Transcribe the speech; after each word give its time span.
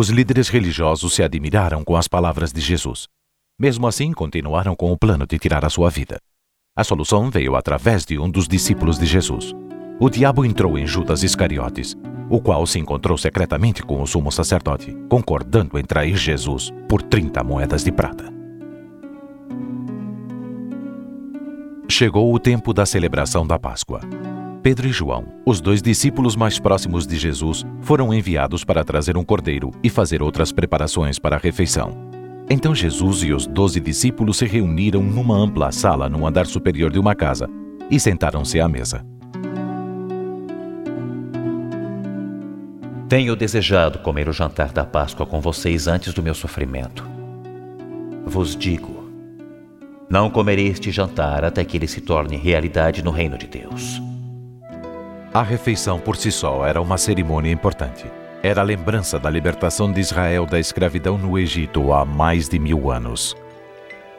Os 0.00 0.10
líderes 0.10 0.48
religiosos 0.48 1.12
se 1.12 1.24
admiraram 1.24 1.82
com 1.82 1.96
as 1.96 2.06
palavras 2.06 2.52
de 2.52 2.60
Jesus. 2.60 3.08
Mesmo 3.58 3.84
assim, 3.84 4.12
continuaram 4.12 4.76
com 4.76 4.92
o 4.92 4.96
plano 4.96 5.26
de 5.26 5.36
tirar 5.40 5.64
a 5.64 5.68
sua 5.68 5.90
vida. 5.90 6.20
A 6.76 6.84
solução 6.84 7.28
veio 7.28 7.56
através 7.56 8.04
de 8.04 8.16
um 8.16 8.30
dos 8.30 8.46
discípulos 8.46 8.96
de 8.96 9.04
Jesus. 9.04 9.52
O 9.98 10.08
diabo 10.08 10.44
entrou 10.44 10.78
em 10.78 10.86
Judas 10.86 11.24
Iscariotes, 11.24 11.96
o 12.30 12.40
qual 12.40 12.64
se 12.64 12.78
encontrou 12.78 13.18
secretamente 13.18 13.82
com 13.82 14.00
o 14.00 14.06
sumo 14.06 14.30
sacerdote, 14.30 14.96
concordando 15.10 15.76
em 15.76 15.82
trair 15.82 16.16
Jesus 16.16 16.72
por 16.88 17.02
30 17.02 17.42
moedas 17.42 17.82
de 17.82 17.90
prata. 17.90 18.32
Chegou 21.88 22.32
o 22.32 22.38
tempo 22.38 22.72
da 22.72 22.86
celebração 22.86 23.44
da 23.44 23.58
Páscoa. 23.58 24.02
Pedro 24.68 24.86
e 24.86 24.92
João, 24.92 25.24
os 25.46 25.62
dois 25.62 25.80
discípulos 25.80 26.36
mais 26.36 26.58
próximos 26.58 27.06
de 27.06 27.16
Jesus, 27.16 27.64
foram 27.80 28.12
enviados 28.12 28.64
para 28.64 28.84
trazer 28.84 29.16
um 29.16 29.24
cordeiro 29.24 29.70
e 29.82 29.88
fazer 29.88 30.22
outras 30.22 30.52
preparações 30.52 31.18
para 31.18 31.36
a 31.36 31.38
refeição. 31.38 31.96
Então 32.50 32.74
Jesus 32.74 33.22
e 33.22 33.32
os 33.32 33.46
doze 33.46 33.80
discípulos 33.80 34.36
se 34.36 34.44
reuniram 34.44 35.02
numa 35.02 35.34
ampla 35.34 35.72
sala 35.72 36.06
no 36.06 36.26
andar 36.26 36.44
superior 36.44 36.90
de 36.90 36.98
uma 36.98 37.14
casa 37.14 37.48
e 37.90 37.98
sentaram-se 37.98 38.60
à 38.60 38.68
mesa. 38.68 39.02
Tenho 43.08 43.34
desejado 43.34 44.00
comer 44.00 44.28
o 44.28 44.34
jantar 44.34 44.70
da 44.70 44.84
Páscoa 44.84 45.24
com 45.24 45.40
vocês 45.40 45.88
antes 45.88 46.12
do 46.12 46.22
meu 46.22 46.34
sofrimento. 46.34 47.08
Vos 48.26 48.54
digo: 48.54 49.08
não 50.10 50.28
comerei 50.28 50.66
este 50.66 50.90
jantar 50.90 51.42
até 51.42 51.64
que 51.64 51.78
ele 51.78 51.88
se 51.88 52.02
torne 52.02 52.36
realidade 52.36 53.02
no 53.02 53.10
reino 53.10 53.38
de 53.38 53.46
Deus. 53.46 54.06
A 55.38 55.42
refeição 55.44 56.00
por 56.00 56.16
si 56.16 56.32
só 56.32 56.66
era 56.66 56.80
uma 56.82 56.98
cerimônia 56.98 57.52
importante. 57.52 58.10
Era 58.42 58.60
a 58.60 58.64
lembrança 58.64 59.20
da 59.20 59.30
libertação 59.30 59.92
de 59.92 60.00
Israel 60.00 60.44
da 60.44 60.58
escravidão 60.58 61.16
no 61.16 61.38
Egito 61.38 61.92
há 61.92 62.04
mais 62.04 62.48
de 62.48 62.58
mil 62.58 62.90
anos. 62.90 63.36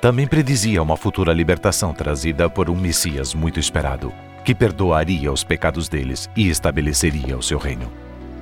Também 0.00 0.26
predizia 0.26 0.82
uma 0.82 0.96
futura 0.96 1.32
libertação 1.32 1.94
trazida 1.94 2.50
por 2.50 2.68
um 2.68 2.74
Messias 2.74 3.32
muito 3.32 3.60
esperado, 3.60 4.12
que 4.44 4.56
perdoaria 4.56 5.30
os 5.30 5.44
pecados 5.44 5.88
deles 5.88 6.28
e 6.34 6.48
estabeleceria 6.48 7.38
o 7.38 7.42
seu 7.44 7.58
reino. 7.58 7.88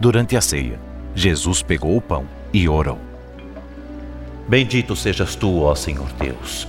Durante 0.00 0.36
a 0.36 0.40
ceia, 0.40 0.80
Jesus 1.14 1.62
pegou 1.62 1.96
o 1.96 2.02
pão 2.02 2.26
e 2.52 2.68
orou. 2.68 2.98
Bendito 4.48 4.96
sejas 4.96 5.36
tu, 5.36 5.62
ó 5.62 5.72
Senhor 5.76 6.10
Deus, 6.18 6.66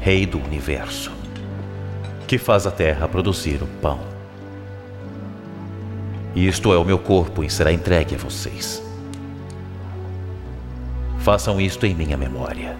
Rei 0.00 0.26
do 0.26 0.40
universo, 0.40 1.12
que 2.26 2.38
faz 2.38 2.66
a 2.66 2.72
terra 2.72 3.06
produzir 3.06 3.62
o 3.62 3.68
pão. 3.80 4.17
Isto 6.46 6.72
é 6.72 6.78
o 6.78 6.84
meu 6.84 7.00
corpo 7.00 7.42
e 7.42 7.50
será 7.50 7.72
entregue 7.72 8.14
a 8.14 8.18
vocês. 8.18 8.80
Façam 11.18 11.60
isto 11.60 11.84
em 11.84 11.96
minha 11.96 12.16
memória. 12.16 12.78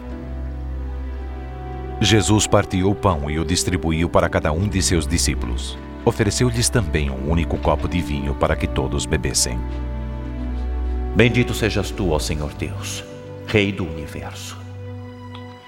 Jesus 2.01 2.47
partiu 2.47 2.89
o 2.89 2.95
pão 2.95 3.29
e 3.29 3.37
o 3.37 3.45
distribuiu 3.45 4.09
para 4.09 4.29
cada 4.29 4.53
um 4.53 4.69
de 4.69 4.81
seus 4.81 5.09
discípulos. 5.09 5.77
Ofereceu-lhes 6.05 6.69
também 6.69 7.11
um 7.11 7.29
único 7.29 7.59
copo 7.59 7.89
de 7.89 8.01
vinho 8.01 8.33
para 8.33 8.55
que 8.55 8.69
todos 8.69 9.07
bebessem. 9.07 9.59
Bendito 11.17 11.53
sejas 11.53 11.91
tu, 11.91 12.13
ó 12.13 12.21
Senhor 12.21 12.53
Deus, 12.55 13.03
Rei 13.49 13.73
do 13.73 13.85
universo, 13.85 14.57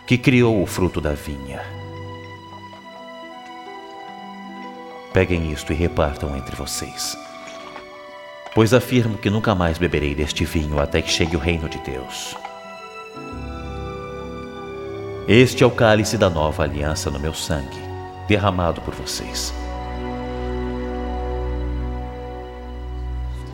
que 0.07 0.17
criou 0.17 0.63
o 0.63 0.67
fruto 0.67 1.01
da 1.01 1.15
vinha. 1.15 1.61
Peguem 5.13 5.51
isto 5.51 5.73
e 5.73 5.77
repartam 5.77 6.37
entre 6.37 6.55
vocês. 6.55 7.19
Pois 8.55 8.75
afirmo 8.75 9.17
que 9.17 9.31
nunca 9.31 9.55
mais 9.55 9.79
beberei 9.79 10.15
deste 10.15 10.45
vinho 10.45 10.81
até 10.81 11.01
que 11.01 11.11
chegue 11.11 11.37
o 11.37 11.41
reino 11.41 11.69
de 11.69 11.79
Deus. 11.79 12.37
Este 15.29 15.63
é 15.63 15.67
o 15.67 15.71
cálice 15.71 16.19
da 16.19 16.29
nova 16.29 16.65
aliança 16.65 17.11
no 17.11 17.21
meu 17.21 17.33
sangue, 17.33 17.79
derramado 18.27 18.81
por 18.81 18.93
vocês. 18.95 19.55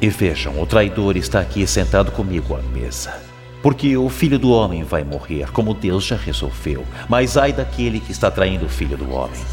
E 0.00 0.08
vejam, 0.08 0.60
o 0.60 0.66
traidor 0.66 1.16
está 1.16 1.40
aqui 1.40 1.66
sentado 1.66 2.10
comigo 2.12 2.54
à 2.54 2.62
mesa. 2.62 3.22
Porque 3.62 3.96
o 3.96 4.08
filho 4.08 4.38
do 4.38 4.50
homem 4.50 4.84
vai 4.84 5.04
morrer, 5.04 5.50
como 5.50 5.74
Deus 5.74 6.04
já 6.04 6.16
resolveu. 6.16 6.86
Mas 7.08 7.36
ai 7.36 7.52
daquele 7.52 8.00
que 8.00 8.12
está 8.12 8.30
traindo 8.30 8.66
o 8.66 8.70
filho 8.70 8.96
do 8.96 9.10
homem. 9.10 9.44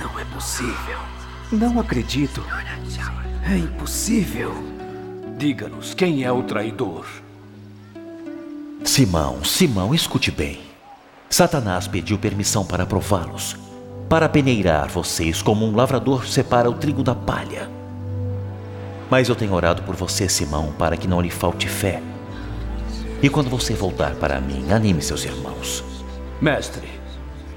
Não 0.00 0.18
é 0.18 0.24
possível. 0.24 1.19
Não 1.52 1.80
acredito. 1.80 2.44
É 3.44 3.56
impossível. 3.56 4.54
Diga-nos 5.36 5.94
quem 5.94 6.22
é 6.22 6.30
o 6.30 6.44
traidor. 6.44 7.04
Simão, 8.84 9.42
Simão, 9.42 9.92
escute 9.92 10.30
bem. 10.30 10.60
Satanás 11.28 11.88
pediu 11.88 12.18
permissão 12.18 12.64
para 12.64 12.86
prová-los, 12.86 13.56
para 14.08 14.28
peneirar 14.28 14.88
vocês 14.88 15.42
como 15.42 15.66
um 15.66 15.74
lavrador 15.74 16.24
separa 16.24 16.70
o 16.70 16.74
trigo 16.74 17.02
da 17.02 17.16
palha. 17.16 17.68
Mas 19.10 19.28
eu 19.28 19.34
tenho 19.34 19.52
orado 19.52 19.82
por 19.82 19.96
você, 19.96 20.28
Simão, 20.28 20.72
para 20.78 20.96
que 20.96 21.08
não 21.08 21.20
lhe 21.20 21.30
falte 21.30 21.68
fé. 21.68 22.00
E 23.20 23.28
quando 23.28 23.50
você 23.50 23.74
voltar 23.74 24.14
para 24.14 24.40
mim, 24.40 24.70
anime 24.70 25.02
seus 25.02 25.24
irmãos. 25.24 25.82
Mestre, 26.40 26.88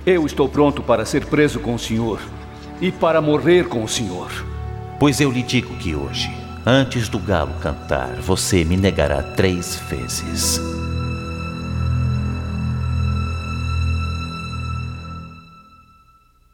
eu 0.04 0.26
estou 0.26 0.50
pronto 0.50 0.82
para 0.82 1.06
ser 1.06 1.26
preso 1.28 1.60
com 1.60 1.76
o 1.76 1.80
senhor 1.80 2.20
e 2.84 2.92
para 2.92 3.22
morrer 3.22 3.70
com 3.70 3.82
o 3.82 3.88
senhor. 3.88 4.30
Pois 5.00 5.22
eu 5.22 5.32
lhe 5.32 5.42
digo 5.42 5.74
que 5.78 5.96
hoje, 5.96 6.30
antes 6.66 7.08
do 7.08 7.18
galo 7.18 7.54
cantar, 7.62 8.16
você 8.16 8.66
me 8.66 8.76
negará 8.76 9.24
três 9.24 9.82
vezes. 9.90 10.60